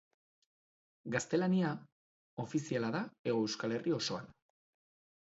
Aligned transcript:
Gaztelania 1.17 1.75
ofiziala 2.47 2.93
da 2.99 3.05
Hego 3.13 3.47
Euskal 3.47 3.81
Herri 3.81 3.99
osoan. 4.03 4.37